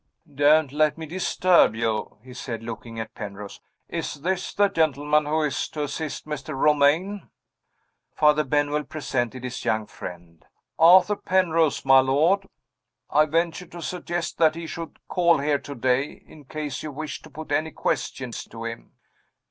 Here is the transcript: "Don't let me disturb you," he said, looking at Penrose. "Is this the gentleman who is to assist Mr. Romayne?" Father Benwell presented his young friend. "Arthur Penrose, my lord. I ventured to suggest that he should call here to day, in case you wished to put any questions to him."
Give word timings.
"Don't 0.33 0.71
let 0.71 0.97
me 0.97 1.05
disturb 1.05 1.75
you," 1.75 2.17
he 2.23 2.33
said, 2.33 2.63
looking 2.63 2.99
at 2.99 3.13
Penrose. 3.13 3.61
"Is 3.87 4.15
this 4.15 4.51
the 4.51 4.67
gentleman 4.67 5.27
who 5.27 5.43
is 5.43 5.67
to 5.67 5.83
assist 5.83 6.25
Mr. 6.25 6.57
Romayne?" 6.57 7.29
Father 8.15 8.43
Benwell 8.43 8.83
presented 8.83 9.43
his 9.43 9.63
young 9.63 9.85
friend. 9.85 10.43
"Arthur 10.79 11.17
Penrose, 11.17 11.85
my 11.85 11.99
lord. 11.99 12.47
I 13.11 13.27
ventured 13.27 13.71
to 13.73 13.83
suggest 13.83 14.39
that 14.39 14.55
he 14.55 14.65
should 14.65 14.97
call 15.07 15.37
here 15.37 15.59
to 15.59 15.75
day, 15.75 16.13
in 16.25 16.45
case 16.45 16.81
you 16.81 16.91
wished 16.91 17.23
to 17.25 17.29
put 17.29 17.51
any 17.51 17.69
questions 17.69 18.45
to 18.45 18.65
him." 18.65 18.93